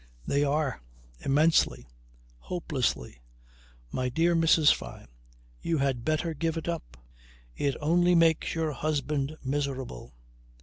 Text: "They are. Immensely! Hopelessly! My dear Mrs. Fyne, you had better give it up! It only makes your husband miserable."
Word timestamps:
"They 0.25 0.43
are. 0.43 0.81
Immensely! 1.19 1.87
Hopelessly! 2.39 3.21
My 3.91 4.09
dear 4.09 4.35
Mrs. 4.35 4.73
Fyne, 4.73 5.09
you 5.61 5.77
had 5.77 6.03
better 6.03 6.33
give 6.33 6.57
it 6.57 6.67
up! 6.67 6.97
It 7.55 7.75
only 7.79 8.15
makes 8.15 8.55
your 8.55 8.71
husband 8.71 9.37
miserable." 9.43 10.15